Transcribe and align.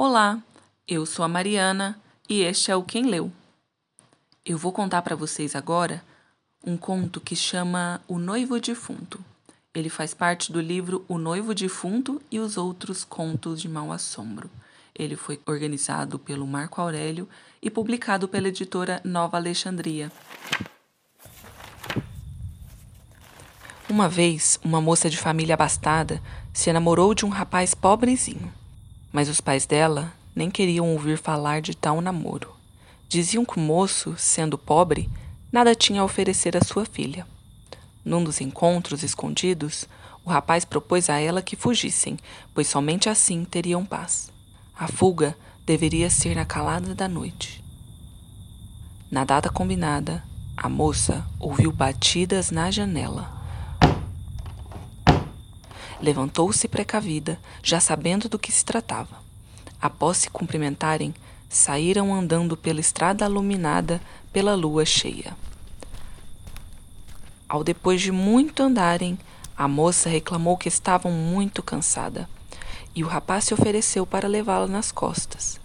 Olá, 0.00 0.40
eu 0.86 1.04
sou 1.04 1.24
a 1.24 1.28
Mariana 1.28 2.00
e 2.28 2.42
este 2.42 2.70
é 2.70 2.76
o 2.76 2.84
Quem 2.84 3.06
Leu. 3.06 3.32
Eu 4.46 4.56
vou 4.56 4.70
contar 4.70 5.02
para 5.02 5.16
vocês 5.16 5.56
agora 5.56 6.04
um 6.64 6.76
conto 6.76 7.20
que 7.20 7.34
chama 7.34 8.00
O 8.06 8.16
Noivo 8.16 8.60
Defunto. 8.60 9.18
Ele 9.74 9.88
faz 9.88 10.14
parte 10.14 10.52
do 10.52 10.60
livro 10.60 11.04
O 11.08 11.18
Noivo 11.18 11.52
Defunto 11.52 12.22
e 12.30 12.38
os 12.38 12.56
Outros 12.56 13.02
Contos 13.02 13.60
de 13.60 13.68
Mau 13.68 13.90
Assombro. 13.90 14.48
Ele 14.94 15.16
foi 15.16 15.40
organizado 15.44 16.16
pelo 16.16 16.46
Marco 16.46 16.80
Aurélio 16.80 17.28
e 17.60 17.68
publicado 17.68 18.28
pela 18.28 18.46
editora 18.46 19.00
Nova 19.02 19.36
Alexandria. 19.36 20.12
Uma 23.90 24.08
vez, 24.08 24.60
uma 24.62 24.80
moça 24.80 25.10
de 25.10 25.18
família 25.18 25.54
abastada 25.54 26.22
se 26.52 26.70
enamorou 26.70 27.14
de 27.14 27.26
um 27.26 27.30
rapaz 27.30 27.74
pobrezinho, 27.74 28.52
mas 29.12 29.28
os 29.28 29.40
pais 29.40 29.66
dela 29.66 30.12
nem 30.34 30.50
queriam 30.50 30.92
ouvir 30.92 31.18
falar 31.18 31.60
de 31.60 31.76
tal 31.76 32.00
namoro. 32.00 32.54
Diziam 33.08 33.44
que 33.44 33.56
o 33.56 33.60
moço, 33.60 34.14
sendo 34.16 34.58
pobre, 34.58 35.08
nada 35.50 35.74
tinha 35.74 36.02
a 36.02 36.04
oferecer 36.04 36.56
à 36.56 36.64
sua 36.64 36.84
filha. 36.84 37.26
Num 38.04 38.22
dos 38.22 38.40
encontros 38.40 39.02
escondidos, 39.02 39.88
o 40.24 40.30
rapaz 40.30 40.64
propôs 40.64 41.08
a 41.08 41.18
ela 41.18 41.42
que 41.42 41.56
fugissem, 41.56 42.18
pois 42.54 42.68
somente 42.68 43.08
assim 43.08 43.44
teriam 43.44 43.84
paz. 43.84 44.30
A 44.78 44.86
fuga 44.86 45.36
deveria 45.64 46.08
ser 46.10 46.36
na 46.36 46.44
calada 46.44 46.94
da 46.94 47.08
noite. 47.08 47.64
Na 49.10 49.24
data 49.24 49.48
combinada, 49.50 50.22
a 50.56 50.68
moça 50.68 51.26
ouviu 51.40 51.72
batidas 51.72 52.50
na 52.50 52.70
janela. 52.70 53.37
Levantou-se 56.00 56.66
precavida, 56.68 57.38
já 57.62 57.80
sabendo 57.80 58.28
do 58.28 58.38
que 58.38 58.52
se 58.52 58.64
tratava. 58.64 59.16
Após 59.80 60.18
se 60.18 60.30
cumprimentarem, 60.30 61.14
saíram 61.48 62.14
andando 62.14 62.56
pela 62.56 62.80
estrada 62.80 63.24
iluminada 63.24 64.00
pela 64.32 64.54
lua 64.54 64.84
cheia. 64.84 65.36
Ao 67.48 67.64
depois 67.64 68.00
de 68.00 68.12
muito 68.12 68.62
andarem, 68.62 69.18
a 69.56 69.66
moça 69.66 70.08
reclamou 70.08 70.56
que 70.56 70.68
estavam 70.68 71.10
muito 71.10 71.62
cansada, 71.62 72.28
e 72.94 73.02
o 73.02 73.08
rapaz 73.08 73.44
se 73.44 73.54
ofereceu 73.54 74.06
para 74.06 74.28
levá-la 74.28 74.66
nas 74.66 74.92
costas. 74.92 75.58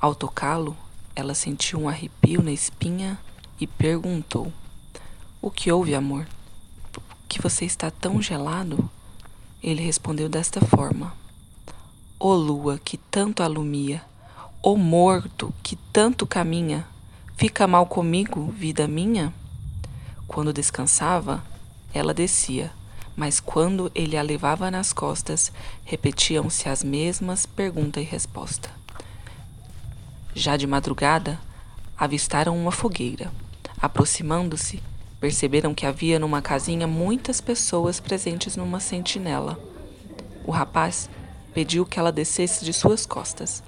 Ao 0.00 0.14
tocá-lo, 0.14 0.76
ela 1.14 1.34
sentiu 1.34 1.80
um 1.80 1.88
arrepio 1.88 2.42
na 2.42 2.52
espinha 2.52 3.18
e 3.60 3.66
perguntou: 3.66 4.52
O 5.42 5.50
que 5.50 5.70
houve, 5.70 5.94
amor? 5.94 6.26
Que 7.28 7.42
você 7.42 7.64
está 7.64 7.90
tão 7.90 8.22
gelado? 8.22 8.90
Ele 9.62 9.82
respondeu 9.82 10.28
desta 10.28 10.60
forma: 10.60 11.12
Ó 12.18 12.34
lua 12.34 12.78
que 12.78 12.96
tanto 12.96 13.42
alumia, 13.42 14.02
ó 14.62 14.74
morto 14.74 15.52
que 15.62 15.76
tanto 15.92 16.26
caminha, 16.26 16.86
fica 17.36 17.66
mal 17.66 17.86
comigo, 17.86 18.52
vida 18.56 18.88
minha? 18.88 19.32
Quando 20.26 20.52
descansava, 20.52 21.42
ela 21.92 22.14
descia, 22.14 22.72
mas 23.16 23.40
quando 23.40 23.90
ele 23.94 24.16
a 24.16 24.22
levava 24.22 24.70
nas 24.70 24.92
costas, 24.92 25.52
repetiam-se 25.84 26.68
as 26.68 26.82
mesmas 26.82 27.44
pergunta 27.44 28.00
e 28.00 28.04
resposta. 28.04 28.70
Já 30.34 30.56
de 30.56 30.66
madrugada, 30.66 31.38
avistaram 31.98 32.56
uma 32.56 32.70
fogueira. 32.70 33.30
Aproximando-se, 33.78 34.82
Perceberam 35.20 35.74
que 35.74 35.84
havia 35.84 36.18
numa 36.18 36.40
casinha 36.40 36.86
muitas 36.86 37.42
pessoas 37.42 38.00
presentes 38.00 38.56
numa 38.56 38.80
sentinela. 38.80 39.60
O 40.46 40.50
rapaz 40.50 41.10
pediu 41.52 41.84
que 41.84 41.98
ela 41.98 42.10
descesse 42.10 42.64
de 42.64 42.72
suas 42.72 43.04
costas 43.04 43.62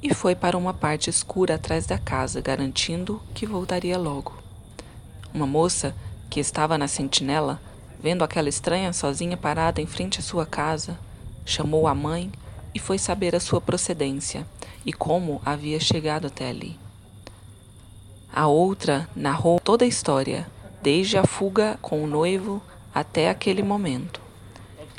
e 0.00 0.14
foi 0.14 0.36
para 0.36 0.56
uma 0.56 0.72
parte 0.72 1.10
escura 1.10 1.56
atrás 1.56 1.86
da 1.86 1.98
casa, 1.98 2.40
garantindo 2.40 3.20
que 3.34 3.44
voltaria 3.44 3.98
logo. 3.98 4.32
Uma 5.34 5.46
moça 5.46 5.92
que 6.30 6.38
estava 6.38 6.78
na 6.78 6.86
sentinela, 6.86 7.60
vendo 8.00 8.22
aquela 8.22 8.48
estranha 8.48 8.92
sozinha 8.92 9.36
parada 9.36 9.80
em 9.80 9.86
frente 9.86 10.20
à 10.20 10.22
sua 10.22 10.46
casa, 10.46 10.96
chamou 11.44 11.88
a 11.88 11.94
mãe 11.94 12.30
e 12.72 12.78
foi 12.78 12.96
saber 12.96 13.34
a 13.34 13.40
sua 13.40 13.60
procedência 13.60 14.46
e 14.86 14.92
como 14.92 15.42
havia 15.44 15.80
chegado 15.80 16.28
até 16.28 16.48
ali. 16.48 16.78
A 18.32 18.46
outra 18.46 19.08
narrou 19.16 19.58
toda 19.58 19.84
a 19.84 19.88
história 19.88 20.46
desde 20.82 21.16
a 21.16 21.24
fuga 21.24 21.78
com 21.80 22.02
o 22.02 22.06
noivo 22.06 22.60
até 22.94 23.30
aquele 23.30 23.62
momento. 23.62 24.20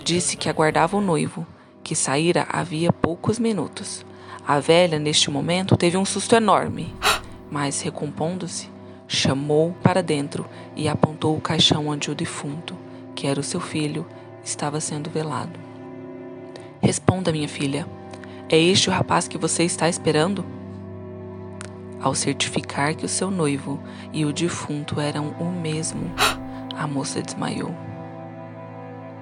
Disse 0.03 0.37
que 0.37 0.49
aguardava 0.49 0.97
o 0.97 1.01
noivo, 1.01 1.45
que 1.83 1.95
saíra 1.95 2.47
havia 2.49 2.91
poucos 2.91 3.37
minutos. 3.37 4.05
A 4.47 4.59
velha, 4.59 4.97
neste 4.97 5.29
momento, 5.29 5.77
teve 5.77 5.97
um 5.97 6.05
susto 6.05 6.35
enorme, 6.35 6.93
mas, 7.51 7.81
recompondo-se, 7.81 8.69
chamou 9.07 9.75
para 9.83 10.01
dentro 10.01 10.45
e 10.75 10.87
apontou 10.87 11.37
o 11.37 11.41
caixão 11.41 11.87
onde 11.87 12.09
o 12.09 12.15
defunto, 12.15 12.75
que 13.15 13.27
era 13.27 13.39
o 13.39 13.43
seu 13.43 13.59
filho, 13.59 14.05
estava 14.43 14.79
sendo 14.79 15.09
velado. 15.09 15.59
Responda, 16.81 17.31
minha 17.31 17.47
filha, 17.47 17.87
é 18.49 18.57
este 18.57 18.89
o 18.89 18.91
rapaz 18.91 19.27
que 19.27 19.37
você 19.37 19.63
está 19.63 19.87
esperando? 19.87 20.43
Ao 22.03 22.13
certificar 22.13 22.93
que 22.95 23.05
o 23.05 23.09
seu 23.09 23.31
noivo 23.31 23.79
e 24.11 24.25
o 24.25 24.33
defunto 24.33 24.99
eram 24.99 25.29
o 25.39 25.45
mesmo, 25.45 26.11
a 26.75 26.85
moça 26.85 27.21
desmaiou. 27.21 27.73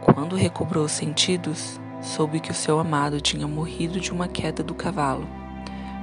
Quando 0.02 0.36
recobrou 0.36 0.86
os 0.86 0.91
sentidos, 0.91 1.80
soube 2.02 2.40
que 2.40 2.50
o 2.50 2.56
seu 2.56 2.80
amado 2.80 3.22
tinha 3.22 3.47
morrido 3.47 4.00
de 4.00 4.12
uma 4.12 4.28
queda 4.28 4.64
do 4.64 4.74
cavalo. 4.74 5.28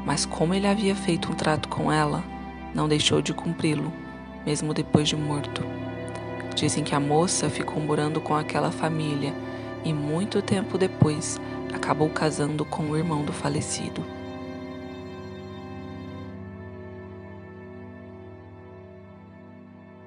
Mas 0.06 0.24
como 0.24 0.54
ele 0.54 0.68
havia 0.68 0.94
feito 0.94 1.32
um 1.32 1.34
trato 1.34 1.68
com 1.68 1.90
ela, 1.90 2.22
não 2.72 2.86
deixou 2.86 3.20
de 3.20 3.34
cumpri-lo, 3.34 3.92
mesmo 4.46 4.72
depois 4.72 5.08
de 5.08 5.16
morto. 5.16 5.64
Dizem 6.54 6.84
que 6.84 6.94
a 6.94 7.00
moça 7.00 7.50
ficou 7.50 7.82
morando 7.82 8.20
com 8.20 8.36
aquela 8.36 8.70
família 8.70 9.34
e 9.84 9.92
muito 9.92 10.40
tempo 10.40 10.78
depois 10.78 11.40
acabou 11.74 12.08
casando 12.08 12.64
com 12.64 12.84
o 12.84 12.96
irmão 12.96 13.24
do 13.24 13.32
falecido. 13.32 14.04